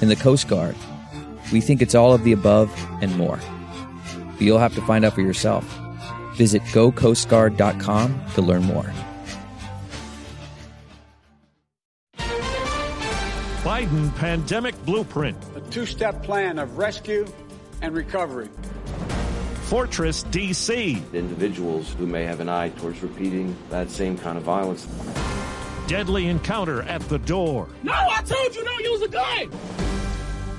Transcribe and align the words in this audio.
In 0.00 0.08
the 0.08 0.16
Coast 0.16 0.46
Guard, 0.48 0.76
we 1.52 1.60
think 1.60 1.82
it's 1.82 1.94
all 1.94 2.12
of 2.12 2.22
the 2.22 2.32
above 2.32 2.72
and 3.02 3.16
more. 3.16 3.40
But 4.32 4.40
you'll 4.40 4.58
have 4.58 4.74
to 4.76 4.82
find 4.82 5.04
out 5.04 5.14
for 5.14 5.22
yourself. 5.22 5.64
Visit 6.34 6.62
gocoastguard.com 6.62 8.20
to 8.34 8.42
learn 8.42 8.62
more. 8.62 8.92
Biden 13.64 14.14
pandemic 14.16 14.80
blueprint. 14.84 15.36
A 15.56 15.60
two 15.62 15.84
step 15.84 16.22
plan 16.22 16.58
of 16.58 16.78
rescue 16.78 17.26
and 17.82 17.94
recovery. 17.94 18.48
Fortress 19.64 20.24
DC. 20.24 21.12
Individuals 21.12 21.92
who 21.94 22.06
may 22.06 22.24
have 22.24 22.40
an 22.40 22.48
eye 22.48 22.70
towards 22.70 23.02
repeating 23.02 23.56
that 23.70 23.90
same 23.90 24.16
kind 24.16 24.38
of 24.38 24.44
violence. 24.44 24.86
Deadly 25.88 26.28
encounter 26.28 26.82
at 26.82 27.02
the 27.08 27.18
door. 27.18 27.68
No, 27.82 27.92
I 27.92 28.22
told 28.22 28.54
you 28.54 28.64
don't 28.64 28.84
use 28.84 29.02
a 29.02 29.08
gun. 29.08 29.50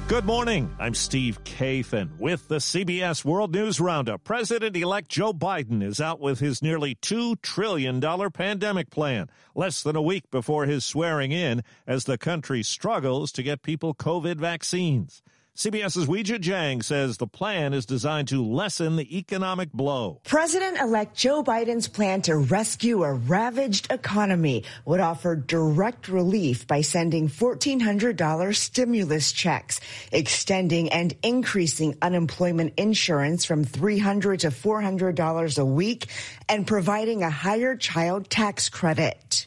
Good 0.09 0.25
morning. 0.25 0.75
I'm 0.79 0.95
Steve 0.95 1.43
Kathan 1.43 2.17
with 2.17 2.47
the 2.47 2.55
CBS 2.55 3.23
World 3.23 3.53
News 3.53 3.79
Roundup. 3.79 4.23
President 4.23 4.75
elect 4.75 5.07
Joe 5.07 5.33
Biden 5.33 5.83
is 5.83 6.01
out 6.01 6.19
with 6.19 6.39
his 6.39 6.63
nearly 6.63 6.95
$2 6.95 7.39
trillion 7.43 8.01
pandemic 8.31 8.89
plan, 8.89 9.29
less 9.53 9.83
than 9.83 9.95
a 9.95 10.01
week 10.01 10.31
before 10.31 10.65
his 10.65 10.83
swearing 10.83 11.31
in 11.31 11.61
as 11.85 12.05
the 12.05 12.17
country 12.17 12.63
struggles 12.63 13.31
to 13.33 13.43
get 13.43 13.61
people 13.61 13.93
COVID 13.93 14.37
vaccines. 14.37 15.21
CBS's 15.59 16.05
Weijia 16.07 16.39
Jiang 16.39 16.81
says 16.81 17.17
the 17.17 17.27
plan 17.27 17.73
is 17.73 17.85
designed 17.85 18.29
to 18.29 18.41
lessen 18.41 18.95
the 18.95 19.17
economic 19.17 19.73
blow. 19.73 20.21
President 20.23 20.79
elect 20.79 21.17
Joe 21.17 21.43
Biden's 21.43 21.89
plan 21.89 22.21
to 22.21 22.37
rescue 22.37 23.03
a 23.03 23.11
ravaged 23.11 23.91
economy 23.91 24.63
would 24.85 25.01
offer 25.01 25.35
direct 25.35 26.07
relief 26.07 26.65
by 26.65 26.79
sending 26.79 27.27
$1,400 27.27 28.55
stimulus 28.55 29.33
checks, 29.33 29.81
extending 30.13 30.93
and 30.93 31.13
increasing 31.23 31.97
unemployment 32.01 32.75
insurance 32.77 33.43
from 33.43 33.65
$300 33.65 34.39
to 34.39 34.51
$400 34.51 35.59
a 35.59 35.65
week, 35.65 36.05
and 36.47 36.65
providing 36.65 37.21
a 37.21 37.29
higher 37.29 37.75
child 37.75 38.29
tax 38.29 38.69
credit. 38.69 39.45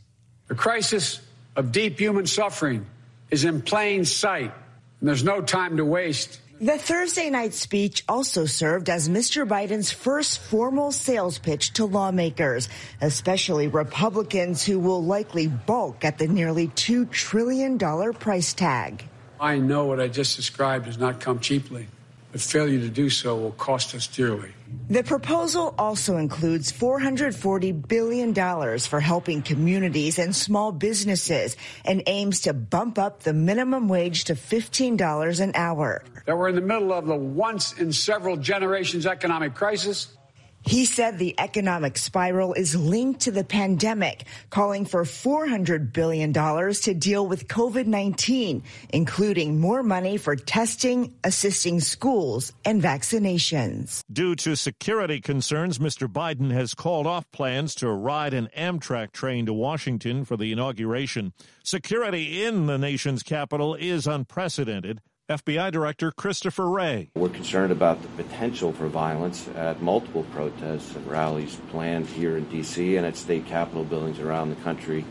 The 0.49 0.57
crisis 0.57 1.23
of 1.57 1.73
deep 1.73 1.99
human 1.99 2.27
suffering 2.27 2.85
is 3.31 3.47
in 3.47 3.63
plain 3.63 4.05
sight. 4.05 4.53
There's 5.03 5.25
no 5.25 5.41
time 5.41 5.79
to 5.79 5.85
waste. 5.85 6.41
The 6.61 6.79
Thursday 6.79 7.29
night 7.29 7.55
speech 7.55 8.05
also 8.09 8.47
served 8.47 8.89
as 8.89 9.09
Mr. 9.09 9.45
Biden's 9.45 9.91
first 9.91 10.39
formal 10.39 10.93
sales 10.93 11.39
pitch 11.39 11.73
to 11.73 11.87
lawmakers, 11.87 12.69
especially 13.01 13.67
Republicans 13.67 14.65
who 14.65 14.79
will 14.79 15.03
likely 15.03 15.49
balk 15.49 16.05
at 16.05 16.19
the 16.19 16.29
nearly 16.29 16.69
$2 16.69 17.11
trillion 17.11 17.81
price 18.13 18.55
tag. 18.55 19.03
I 19.41 19.59
know 19.59 19.87
what 19.87 19.99
I 19.99 20.07
just 20.07 20.37
described 20.37 20.85
does 20.85 20.99
not 20.99 21.19
come 21.19 21.41
cheaply, 21.41 21.89
but 22.33 22.41
failure 22.41 22.81
to 22.81 22.89
do 22.89 23.11
so 23.11 23.37
will 23.37 23.53
cost 23.53 23.95
us 23.95 24.07
dearly. 24.07 24.51
The 24.89 25.05
proposal 25.05 25.75
also 25.79 26.17
includes 26.17 26.73
$440 26.73 27.87
billion 27.87 28.79
for 28.79 29.01
helping 29.01 29.43
communities 29.43 30.19
and 30.19 30.35
small 30.35 30.73
businesses 30.73 31.57
and 31.85 32.03
aims 32.07 32.41
to 32.43 32.55
bump 32.55 32.99
up 32.99 33.23
the 33.23 33.35
minimum 33.35 33.87
wage 33.89 34.25
to 34.25 34.35
$15 34.35 35.41
an 35.41 35.53
hour. 35.55 36.03
That 36.25 36.39
we're 36.39 36.49
in 36.49 36.55
the 36.55 36.63
middle 36.63 36.93
of 36.93 37.07
the 37.07 37.15
once 37.15 37.75
in 37.75 37.93
several 37.93 38.39
generations 38.39 39.07
economic 39.07 39.55
crisis 39.55 40.17
he 40.65 40.85
said 40.85 41.19
the 41.19 41.35
economic 41.39 41.99
spiral 41.99 42.55
is 42.55 42.75
linked 42.75 43.21
to 43.21 43.31
the 43.31 43.45
pandemic, 43.45 44.25
calling 44.51 44.85
for 44.85 45.05
$400 45.05 45.93
billion 45.93 46.33
to 46.33 46.95
deal 46.95 47.27
with 47.27 47.49
COVID-19, 47.49 48.63
including 48.91 49.61
more 49.61 49.83
money 49.83 50.17
for 50.17 50.37
testing, 50.37 51.15
assisting 51.25 51.81
schools, 51.81 52.53
and 52.65 52.83
vaccinations. 52.83 54.01
Due 54.13 54.35
to 54.37 54.57
security 54.57 55.21
concerns, 55.21 55.79
Mr. 55.79 56.07
Biden 56.07 56.53
has 56.53 56.75
called 56.75 57.07
off 57.07 57.31
plans 57.33 57.75
to 57.77 57.89
ride 57.89 58.35
an 58.35 58.49
Amtrak 58.57 59.13
train 59.13 59.47
to 59.47 59.53
Washington 59.53 60.25
for 60.25 60.37
the 60.37 60.53
inauguration. 60.53 61.33
Security 61.65 62.45
in 62.45 62.67
the 62.67 62.79
nation's 62.79 63.23
capital 63.23 63.75
is 63.75 64.07
unprecedented. 64.07 65.01
FBI 65.33 65.73
Director 65.73 66.11
Christopher 66.11 66.69
Wray. 66.69 67.09
We're 67.15 67.31
concerned 67.31 67.73
about 67.73 68.03
the 68.03 68.09
potential 68.23 68.71
for 68.71 68.87
violence 68.87 69.49
at 69.55 69.81
multiple 69.81 70.25
protests 70.25 70.95
and 70.95 71.07
rallies 71.07 71.57
planned 71.71 72.07
here 72.07 72.37
in 72.37 72.45
D.C. 72.51 72.97
and 72.97 73.07
at 73.07 73.17
state 73.17 73.47
capitol 73.47 73.83
buildings 73.83 74.19
around 74.21 74.51
the 74.51 74.57
country 74.57 75.07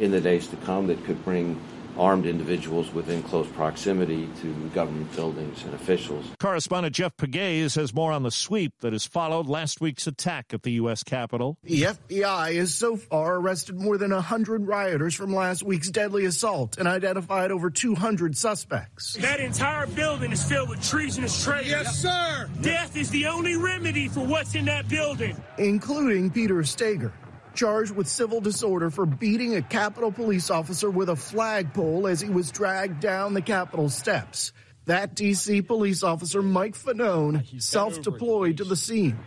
in 0.00 0.10
the 0.10 0.22
days 0.22 0.46
to 0.48 0.56
come 0.56 0.86
that 0.86 1.04
could 1.04 1.22
bring 1.22 1.60
armed 1.98 2.26
individuals 2.26 2.92
within 2.92 3.22
close 3.22 3.48
proximity 3.48 4.28
to 4.40 4.54
government 4.74 5.14
buildings 5.14 5.62
and 5.64 5.74
officials. 5.74 6.24
Correspondent 6.38 6.94
Jeff 6.94 7.16
Pegues 7.16 7.74
has 7.74 7.94
more 7.94 8.12
on 8.12 8.22
the 8.22 8.30
sweep 8.30 8.72
that 8.80 8.92
has 8.92 9.04
followed 9.04 9.46
last 9.46 9.80
week's 9.80 10.06
attack 10.06 10.54
at 10.54 10.62
the 10.62 10.72
U.S. 10.72 11.02
Capitol. 11.02 11.58
The 11.62 11.82
FBI 11.82 12.56
has 12.56 12.74
so 12.74 12.96
far 12.96 13.36
arrested 13.36 13.80
more 13.80 13.98
than 13.98 14.12
100 14.12 14.66
rioters 14.66 15.14
from 15.14 15.34
last 15.34 15.62
week's 15.62 15.90
deadly 15.90 16.24
assault 16.24 16.78
and 16.78 16.86
identified 16.86 17.50
over 17.50 17.70
200 17.70 18.36
suspects. 18.36 19.14
That 19.14 19.40
entire 19.40 19.86
building 19.86 20.32
is 20.32 20.42
filled 20.42 20.70
with 20.70 20.82
treasonous 20.82 21.44
traitors. 21.44 21.70
Yes, 21.70 21.98
sir. 21.98 22.48
Death 22.60 22.96
is 22.96 23.10
the 23.10 23.26
only 23.26 23.56
remedy 23.56 24.08
for 24.08 24.20
what's 24.20 24.54
in 24.54 24.66
that 24.66 24.88
building, 24.88 25.36
including 25.58 26.30
Peter 26.30 26.62
Stager 26.64 27.12
charged 27.58 27.90
with 27.90 28.06
civil 28.06 28.40
disorder 28.40 28.88
for 28.88 29.04
beating 29.04 29.56
a 29.56 29.62
Capitol 29.62 30.12
police 30.12 30.48
officer 30.48 30.88
with 30.88 31.08
a 31.08 31.16
flagpole 31.16 32.06
as 32.06 32.20
he 32.20 32.30
was 32.30 32.52
dragged 32.52 33.00
down 33.00 33.34
the 33.34 33.42
Capitol 33.42 33.88
steps. 33.88 34.52
That 34.86 35.16
D.C. 35.16 35.62
police 35.62 36.04
officer, 36.04 36.40
Mike 36.40 36.76
Fanone, 36.76 37.60
self 37.60 38.00
deployed 38.00 38.58
to 38.58 38.64
the 38.64 38.76
scene. 38.76 39.18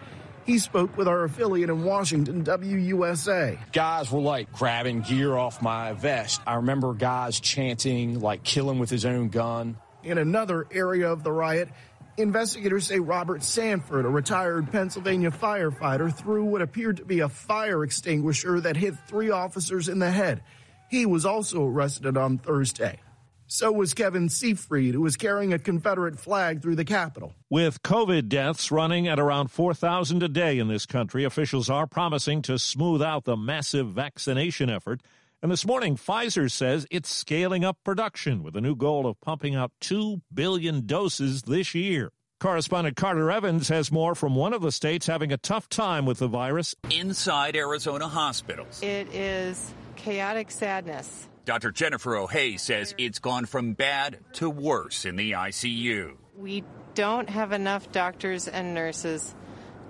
He 0.46 0.59
spoke 0.59 0.97
with 0.97 1.09
our 1.09 1.25
affiliate 1.25 1.70
in 1.70 1.84
Washington, 1.84 2.46
WUSA. 2.46 3.59
Guys 3.73 4.09
were 4.09 4.22
like 4.22 4.52
grabbing 4.53 5.02
gear 5.02 5.35
off 5.35 5.61
my 5.61 5.91
vest. 5.91 6.41
I 6.47 6.55
remember 6.55 6.94
guys 6.94 7.40
chanting, 7.40 8.22
like, 8.22 8.44
kill 8.44 8.70
him 8.72 8.79
with 8.79 8.90
his 8.90 9.05
own 9.05 9.28
gun. 9.28 9.76
In 10.03 10.17
another 10.17 10.66
area 10.72 11.11
of 11.11 11.23
the 11.23 11.32
riot, 11.32 11.70
Investigators 12.17 12.87
say 12.87 12.99
Robert 12.99 13.41
Sanford, 13.41 14.05
a 14.05 14.09
retired 14.09 14.72
Pennsylvania 14.72 15.31
firefighter, 15.31 16.13
threw 16.13 16.43
what 16.43 16.61
appeared 16.61 16.97
to 16.97 17.05
be 17.05 17.22
a 17.22 17.29
fire 17.29 17.84
extinguisher 17.84 18.59
that 18.61 18.75
hit 18.75 18.96
three 19.08 19.29
officers 19.29 19.87
in 19.87 19.99
the 19.99 20.11
head. 20.11 20.43
He 20.90 21.05
was 21.05 21.25
also 21.25 21.66
arrested 21.66 22.17
on 22.17 22.37
Thursday. 22.37 22.99
So 23.47 23.72
was 23.72 23.93
Kevin 23.93 24.28
Seefried, 24.28 24.93
who 24.93 25.02
was 25.02 25.17
carrying 25.17 25.52
a 25.52 25.59
Confederate 25.59 26.19
flag 26.19 26.61
through 26.61 26.75
the 26.75 26.85
Capitol. 26.85 27.34
With 27.49 27.84
COVID 27.84 28.29
deaths 28.29 28.72
running 28.72 29.09
at 29.09 29.19
around 29.19 29.49
4,000 29.49 30.23
a 30.23 30.29
day 30.29 30.57
in 30.57 30.69
this 30.69 30.85
country, 30.85 31.25
officials 31.25 31.69
are 31.69 31.85
promising 31.85 32.41
to 32.43 32.57
smooth 32.57 33.02
out 33.02 33.25
the 33.25 33.35
massive 33.35 33.87
vaccination 33.87 34.69
effort. 34.69 35.02
And 35.43 35.52
this 35.52 35.66
morning, 35.66 35.96
Pfizer 35.96 36.52
says 36.52 36.85
it's 36.91 37.09
scaling 37.09 37.66
up 37.66 37.76
production 37.84 38.43
with 38.43 38.55
a 38.55 38.61
new 38.61 38.76
goal 38.76 39.08
of 39.08 39.20
pumping 39.22 39.55
out 39.55 39.72
2 39.82 40.22
billion 40.32 40.85
doses 40.85 41.41
this 41.41 41.73
year. 41.73 42.11
Correspondent 42.40 42.96
Carter 42.96 43.32
Evans 43.32 43.67
has 43.70 43.91
more 43.91 44.14
from 44.14 44.35
one 44.35 44.53
of 44.53 44.61
the 44.61 44.72
states 44.72 45.08
having 45.08 45.32
a 45.32 45.38
tough 45.38 45.67
time 45.67 46.05
with 46.05 46.20
the 46.20 46.28
virus. 46.28 46.76
Inside 46.91 47.55
Arizona 47.55 48.08
hospitals. 48.08 48.84
It 48.84 49.11
is 49.16 49.73
chaotic 49.96 50.52
sadness. 50.52 51.28
Dr. 51.46 51.72
Jennifer 51.72 52.17
O'Hay 52.17 52.58
says 52.58 52.93
it's 52.99 53.17
gone 53.17 53.47
from 53.47 53.73
bad 53.73 54.20
to 54.34 54.47
worse 54.47 55.05
in 55.05 55.16
the 55.16 55.32
ICU. 55.32 56.17
We 56.38 56.64
don't 56.93 57.32
have 57.32 57.52
enough 57.52 57.91
doctors 57.91 58.47
and 58.47 58.76
nurses 58.76 59.34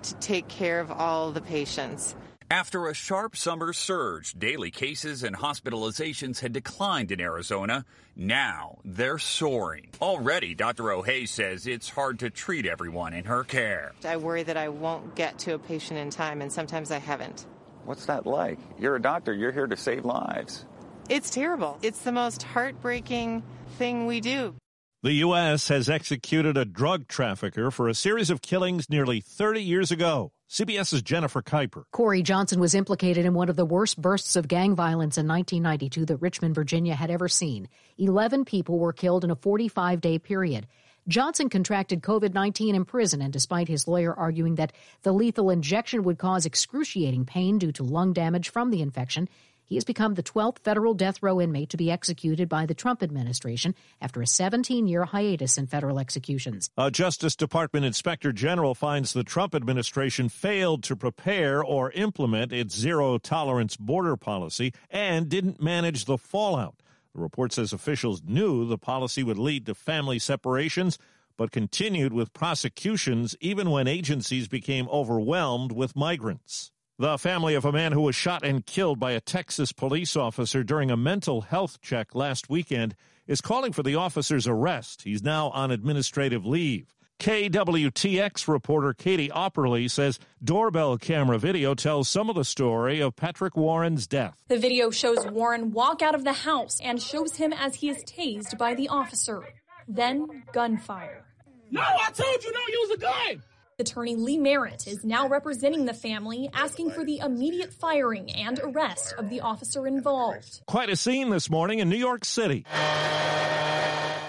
to 0.04 0.14
take 0.14 0.48
care 0.48 0.80
of 0.80 0.90
all 0.90 1.30
the 1.30 1.42
patients. 1.42 2.16
After 2.52 2.86
a 2.86 2.92
sharp 2.92 3.34
summer 3.34 3.72
surge, 3.72 4.34
daily 4.34 4.70
cases 4.70 5.22
and 5.22 5.34
hospitalizations 5.34 6.40
had 6.40 6.52
declined 6.52 7.10
in 7.10 7.18
Arizona. 7.18 7.86
Now 8.14 8.76
they're 8.84 9.18
soaring. 9.18 9.88
Already, 10.02 10.54
Dr. 10.54 10.92
O'Hay 10.92 11.24
says 11.24 11.66
it's 11.66 11.88
hard 11.88 12.18
to 12.18 12.28
treat 12.28 12.66
everyone 12.66 13.14
in 13.14 13.24
her 13.24 13.42
care. 13.42 13.92
I 14.04 14.18
worry 14.18 14.42
that 14.42 14.58
I 14.58 14.68
won't 14.68 15.14
get 15.14 15.38
to 15.38 15.54
a 15.54 15.58
patient 15.58 15.98
in 15.98 16.10
time, 16.10 16.42
and 16.42 16.52
sometimes 16.52 16.90
I 16.90 16.98
haven't. 16.98 17.46
What's 17.86 18.04
that 18.04 18.26
like? 18.26 18.58
You're 18.78 18.96
a 18.96 19.00
doctor, 19.00 19.32
you're 19.32 19.50
here 19.50 19.66
to 19.66 19.76
save 19.78 20.04
lives. 20.04 20.66
It's 21.08 21.30
terrible. 21.30 21.78
It's 21.80 22.02
the 22.02 22.12
most 22.12 22.42
heartbreaking 22.42 23.44
thing 23.78 24.04
we 24.04 24.20
do. 24.20 24.56
The 25.02 25.14
U.S. 25.14 25.68
has 25.68 25.88
executed 25.88 26.58
a 26.58 26.66
drug 26.66 27.08
trafficker 27.08 27.70
for 27.70 27.88
a 27.88 27.94
series 27.94 28.28
of 28.28 28.42
killings 28.42 28.90
nearly 28.90 29.22
30 29.22 29.62
years 29.62 29.90
ago. 29.90 30.32
CBS's 30.52 31.00
Jennifer 31.00 31.40
Kuiper. 31.40 31.84
Corey 31.92 32.22
Johnson 32.22 32.60
was 32.60 32.74
implicated 32.74 33.24
in 33.24 33.32
one 33.32 33.48
of 33.48 33.56
the 33.56 33.64
worst 33.64 33.98
bursts 33.98 34.36
of 34.36 34.48
gang 34.48 34.74
violence 34.74 35.16
in 35.16 35.26
1992 35.26 36.04
that 36.04 36.18
Richmond, 36.18 36.54
Virginia 36.54 36.94
had 36.94 37.10
ever 37.10 37.26
seen. 37.26 37.70
11 37.96 38.44
people 38.44 38.78
were 38.78 38.92
killed 38.92 39.24
in 39.24 39.30
a 39.30 39.34
45 39.34 40.02
day 40.02 40.18
period. 40.18 40.66
Johnson 41.08 41.48
contracted 41.48 42.02
COVID 42.02 42.34
19 42.34 42.74
in 42.74 42.84
prison, 42.84 43.22
and 43.22 43.32
despite 43.32 43.66
his 43.66 43.88
lawyer 43.88 44.12
arguing 44.12 44.56
that 44.56 44.74
the 45.04 45.12
lethal 45.12 45.48
injection 45.48 46.02
would 46.02 46.18
cause 46.18 46.44
excruciating 46.44 47.24
pain 47.24 47.56
due 47.56 47.72
to 47.72 47.82
lung 47.82 48.12
damage 48.12 48.50
from 48.50 48.70
the 48.70 48.82
infection, 48.82 49.30
he 49.72 49.76
has 49.76 49.84
become 49.84 50.12
the 50.12 50.22
12th 50.22 50.58
federal 50.58 50.92
death 50.92 51.22
row 51.22 51.40
inmate 51.40 51.70
to 51.70 51.78
be 51.78 51.90
executed 51.90 52.46
by 52.46 52.66
the 52.66 52.74
Trump 52.74 53.02
administration 53.02 53.74
after 54.02 54.20
a 54.20 54.26
17 54.26 54.86
year 54.86 55.06
hiatus 55.06 55.56
in 55.56 55.66
federal 55.66 55.98
executions. 55.98 56.68
A 56.76 56.90
Justice 56.90 57.34
Department 57.34 57.86
inspector 57.86 58.32
general 58.32 58.74
finds 58.74 59.14
the 59.14 59.24
Trump 59.24 59.54
administration 59.54 60.28
failed 60.28 60.82
to 60.82 60.94
prepare 60.94 61.64
or 61.64 61.90
implement 61.92 62.52
its 62.52 62.76
zero 62.76 63.16
tolerance 63.16 63.78
border 63.78 64.14
policy 64.14 64.74
and 64.90 65.30
didn't 65.30 65.62
manage 65.62 66.04
the 66.04 66.18
fallout. 66.18 66.82
The 67.14 67.22
report 67.22 67.54
says 67.54 67.72
officials 67.72 68.20
knew 68.22 68.66
the 68.66 68.76
policy 68.76 69.22
would 69.22 69.38
lead 69.38 69.64
to 69.64 69.74
family 69.74 70.18
separations, 70.18 70.98
but 71.38 71.50
continued 71.50 72.12
with 72.12 72.34
prosecutions 72.34 73.36
even 73.40 73.70
when 73.70 73.88
agencies 73.88 74.48
became 74.48 74.86
overwhelmed 74.90 75.72
with 75.72 75.96
migrants. 75.96 76.72
The 77.02 77.18
family 77.18 77.56
of 77.56 77.64
a 77.64 77.72
man 77.72 77.90
who 77.90 78.02
was 78.02 78.14
shot 78.14 78.44
and 78.44 78.64
killed 78.64 79.00
by 79.00 79.10
a 79.10 79.20
Texas 79.20 79.72
police 79.72 80.14
officer 80.14 80.62
during 80.62 80.88
a 80.88 80.96
mental 80.96 81.40
health 81.40 81.80
check 81.80 82.14
last 82.14 82.48
weekend 82.48 82.94
is 83.26 83.40
calling 83.40 83.72
for 83.72 83.82
the 83.82 83.96
officer's 83.96 84.46
arrest. 84.46 85.02
He's 85.02 85.20
now 85.20 85.50
on 85.50 85.72
administrative 85.72 86.46
leave. 86.46 86.94
KWTX 87.18 88.46
reporter 88.46 88.94
Katie 88.94 89.30
Opperly 89.30 89.90
says 89.90 90.20
doorbell 90.44 90.96
camera 90.96 91.40
video 91.40 91.74
tells 91.74 92.08
some 92.08 92.30
of 92.30 92.36
the 92.36 92.44
story 92.44 93.00
of 93.00 93.16
Patrick 93.16 93.56
Warren's 93.56 94.06
death. 94.06 94.36
The 94.46 94.58
video 94.58 94.90
shows 94.92 95.26
Warren 95.26 95.72
walk 95.72 96.02
out 96.02 96.14
of 96.14 96.22
the 96.22 96.32
house 96.32 96.78
and 96.80 97.02
shows 97.02 97.34
him 97.34 97.52
as 97.52 97.74
he 97.74 97.90
is 97.90 98.04
tased 98.04 98.56
by 98.58 98.76
the 98.76 98.88
officer. 98.88 99.42
Then 99.88 100.44
gunfire. 100.52 101.24
No, 101.68 101.82
I 101.82 102.12
told 102.12 102.44
you 102.44 102.52
don't 102.52 102.68
use 102.68 102.90
a 102.92 102.98
gun! 102.98 103.42
Attorney 103.82 104.14
Lee 104.14 104.38
Merritt 104.38 104.86
is 104.86 105.04
now 105.04 105.26
representing 105.26 105.86
the 105.86 105.92
family, 105.92 106.48
asking 106.54 106.92
for 106.92 107.04
the 107.04 107.18
immediate 107.18 107.72
firing 107.72 108.30
and 108.30 108.60
arrest 108.62 109.12
of 109.18 109.28
the 109.28 109.40
officer 109.40 109.88
involved. 109.88 110.62
Quite 110.66 110.88
a 110.88 110.94
scene 110.94 111.30
this 111.30 111.50
morning 111.50 111.80
in 111.80 111.88
New 111.88 111.96
York 111.96 112.24
City. 112.24 112.64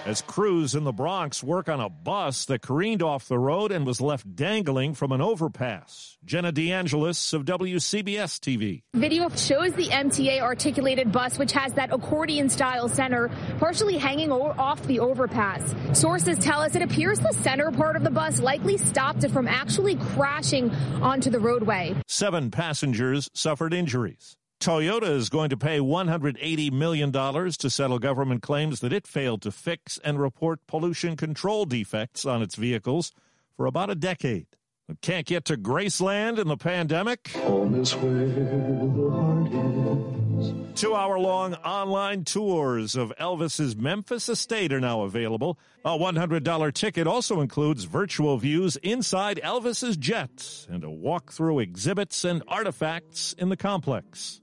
As 0.06 0.22
crews 0.22 0.76
in 0.76 0.84
the 0.84 0.92
Bronx 0.92 1.42
work 1.42 1.70
on 1.70 1.80
a 1.80 1.88
bus 1.88 2.44
that 2.46 2.62
careened 2.62 3.02
off 3.02 3.30
the 3.30 3.40
road 3.40 3.72
and 3.72 3.86
was 3.86 4.02
left 4.02 4.36
dangling 4.36 4.96
from 4.96 5.14
an 5.14 5.22
overpass. 5.22 6.18
Jenna 6.26 6.52
DeAngelis 6.52 7.34
of 7.34 7.46
WCBS 7.46 8.40
TV. 8.42 8.82
Video 8.96 9.30
shows 9.30 9.72
the 9.74 9.88
MTA 9.88 10.42
articulated 10.42 11.14
bus, 11.14 11.40
which 11.40 11.54
has 11.54 11.72
that 11.74 11.94
accordion 11.94 12.50
style 12.50 12.90
center, 12.90 13.30
partially 13.60 13.98
hanging 13.98 14.30
off 14.30 14.86
the 14.88 15.00
overpass. 15.00 15.74
Sources 15.98 16.38
tell 16.38 16.60
us 16.60 16.76
it 16.76 16.82
appears 16.82 17.20
the 17.20 17.34
center 17.42 17.72
part 17.72 17.96
of 17.96 18.04
the 18.04 18.12
bus 18.12 18.42
likely 18.42 18.78
stopped 18.78 19.24
it 19.24 19.32
from 19.32 19.48
actually 19.48 19.96
crashing 19.96 20.70
onto 21.02 21.30
the 21.30 21.40
roadway. 21.40 21.96
Seven 22.10 22.52
passengers 22.52 23.30
suffered 23.34 23.74
injuries. 23.74 24.36
Toyota 24.64 25.10
is 25.10 25.28
going 25.28 25.50
to 25.50 25.58
pay 25.58 25.80
$180 25.80 26.72
million 26.72 27.12
to 27.12 27.70
settle 27.70 28.00
government 28.00 28.42
claims 28.42 28.80
that 28.80 28.94
it 28.94 29.06
failed 29.06 29.42
to 29.42 29.52
fix 29.52 30.00
and 30.06 30.22
report 30.22 30.66
pollution 30.68 31.18
control 31.18 31.66
defects 31.66 32.26
on 32.26 32.42
its 32.42 32.56
vehicles 32.56 33.12
for 33.58 33.66
about 33.66 33.90
a 33.90 33.96
decade. 33.96 34.48
Can't 35.02 35.26
get 35.26 35.44
to 35.46 35.58
Graceland 35.58 36.40
in 36.40 36.48
the 36.48 36.56
pandemic. 36.56 37.24
Two 40.76 40.96
hour 40.96 41.20
long 41.20 41.56
online 41.56 42.24
tours 42.24 42.96
of 42.96 43.12
Elvis's 43.20 43.76
Memphis 43.76 44.30
estate 44.30 44.72
are 44.72 44.80
now 44.80 45.02
available. 45.02 45.60
A 45.84 45.98
$100 45.98 46.74
ticket 46.74 47.06
also 47.06 47.42
includes 47.42 47.84
virtual 47.84 48.38
views 48.38 48.78
inside 48.78 49.42
Elvis's 49.44 49.98
jet 49.98 50.66
and 50.70 50.86
a 50.86 50.90
walk 50.90 51.34
through 51.34 51.60
exhibits 51.60 52.24
and 52.24 52.42
artifacts 52.48 53.34
in 53.34 53.50
the 53.50 53.58
complex. 53.58 54.40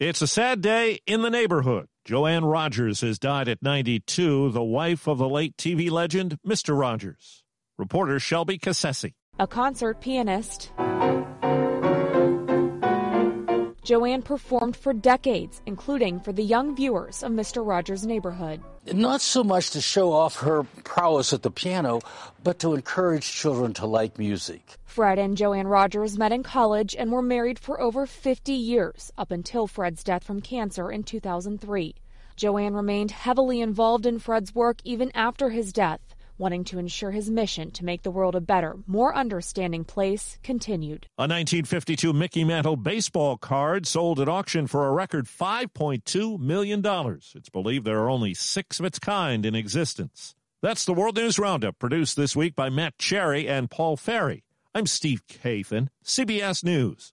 It's 0.00 0.22
a 0.22 0.26
sad 0.26 0.62
day 0.62 1.00
in 1.06 1.20
the 1.20 1.28
neighborhood. 1.28 1.86
Joanne 2.06 2.46
Rogers 2.46 3.02
has 3.02 3.18
died 3.18 3.48
at 3.48 3.60
92, 3.60 4.50
the 4.50 4.62
wife 4.62 5.06
of 5.06 5.18
the 5.18 5.28
late 5.28 5.58
TV 5.58 5.90
legend, 5.90 6.38
Mr. 6.42 6.74
Rogers. 6.74 7.44
Reporter 7.78 8.18
Shelby 8.18 8.58
Cassesi. 8.58 9.12
A 9.38 9.46
concert 9.46 10.00
pianist. 10.00 10.72
Joanne 13.90 14.22
performed 14.22 14.76
for 14.76 14.92
decades, 14.92 15.62
including 15.66 16.20
for 16.20 16.32
the 16.32 16.44
young 16.44 16.76
viewers 16.76 17.24
of 17.24 17.32
Mr. 17.32 17.66
Rogers' 17.66 18.06
Neighborhood. 18.06 18.62
Not 18.92 19.20
so 19.20 19.42
much 19.42 19.70
to 19.70 19.80
show 19.80 20.12
off 20.12 20.36
her 20.36 20.62
prowess 20.84 21.32
at 21.32 21.42
the 21.42 21.50
piano, 21.50 21.98
but 22.44 22.60
to 22.60 22.74
encourage 22.74 23.32
children 23.32 23.74
to 23.74 23.86
like 23.86 24.16
music. 24.16 24.76
Fred 24.84 25.18
and 25.18 25.36
Joanne 25.36 25.66
Rogers 25.66 26.16
met 26.16 26.30
in 26.30 26.44
college 26.44 26.94
and 26.96 27.10
were 27.10 27.20
married 27.20 27.58
for 27.58 27.80
over 27.80 28.06
50 28.06 28.52
years, 28.52 29.10
up 29.18 29.32
until 29.32 29.66
Fred's 29.66 30.04
death 30.04 30.22
from 30.22 30.40
cancer 30.40 30.92
in 30.92 31.02
2003. 31.02 31.96
Joanne 32.36 32.74
remained 32.74 33.10
heavily 33.10 33.60
involved 33.60 34.06
in 34.06 34.20
Fred's 34.20 34.54
work 34.54 34.78
even 34.84 35.10
after 35.16 35.50
his 35.50 35.72
death 35.72 36.09
wanting 36.40 36.64
to 36.64 36.78
ensure 36.78 37.10
his 37.10 37.30
mission 37.30 37.70
to 37.70 37.84
make 37.84 38.02
the 38.02 38.10
world 38.10 38.34
a 38.34 38.40
better, 38.40 38.76
more 38.86 39.14
understanding 39.14 39.84
place 39.84 40.38
continued. 40.42 41.06
A 41.18 41.28
1952 41.28 42.12
Mickey 42.12 42.42
Mantle 42.42 42.76
baseball 42.76 43.36
card 43.36 43.86
sold 43.86 44.18
at 44.18 44.28
auction 44.28 44.66
for 44.66 44.88
a 44.88 44.92
record 44.92 45.26
$5.2 45.26 46.40
million. 46.40 46.82
It's 47.34 47.50
believed 47.50 47.84
there 47.84 48.00
are 48.00 48.10
only 48.10 48.34
six 48.34 48.80
of 48.80 48.86
its 48.86 48.98
kind 48.98 49.44
in 49.44 49.54
existence. 49.54 50.34
That's 50.62 50.84
the 50.84 50.94
World 50.94 51.16
News 51.16 51.38
Roundup, 51.38 51.78
produced 51.78 52.16
this 52.16 52.34
week 52.34 52.56
by 52.56 52.70
Matt 52.70 52.98
Cherry 52.98 53.46
and 53.46 53.70
Paul 53.70 53.96
Ferry. 53.96 54.44
I'm 54.74 54.86
Steve 54.86 55.22
Kathan, 55.26 55.88
CBS 56.04 56.64
News. 56.64 57.12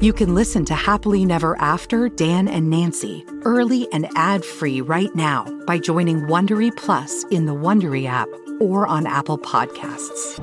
You 0.00 0.12
can 0.12 0.32
listen 0.32 0.64
to 0.66 0.74
Happily 0.74 1.24
Never 1.24 1.60
After 1.60 2.08
Dan 2.08 2.46
and 2.46 2.70
Nancy 2.70 3.26
early 3.42 3.92
and 3.92 4.08
ad-free 4.14 4.80
right 4.80 5.12
now 5.16 5.42
by 5.66 5.80
joining 5.80 6.20
Wondery 6.20 6.76
Plus 6.76 7.24
in 7.32 7.46
the 7.46 7.52
Wondery 7.52 8.06
app 8.06 8.28
or 8.60 8.86
on 8.86 9.08
Apple 9.08 9.38
Podcasts. 9.38 10.38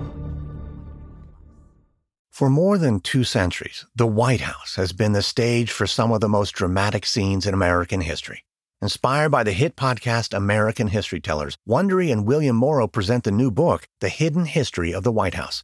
For 2.32 2.50
more 2.50 2.78
than 2.78 3.00
two 3.00 3.24
centuries, 3.24 3.86
the 3.96 4.06
White 4.06 4.42
House 4.42 4.76
has 4.76 4.92
been 4.92 5.14
the 5.14 5.22
stage 5.22 5.72
for 5.72 5.88
some 5.88 6.12
of 6.12 6.20
the 6.20 6.28
most 6.28 6.52
dramatic 6.52 7.06
scenes 7.06 7.48
in 7.48 7.54
American 7.54 8.02
history. 8.02 8.44
Inspired 8.82 9.30
by 9.30 9.44
the 9.44 9.54
hit 9.54 9.78
podcast 9.78 10.36
American 10.36 10.88
History 10.88 11.22
Tellers, 11.22 11.58
Wondery 11.66 12.12
and 12.12 12.28
William 12.28 12.58
Morrow 12.58 12.88
present 12.88 13.24
the 13.24 13.32
new 13.32 13.52
book, 13.52 13.88
The 14.02 14.10
Hidden 14.10 14.48
History 14.48 14.94
of 14.94 15.04
the 15.04 15.14
White 15.14 15.36
House. 15.36 15.64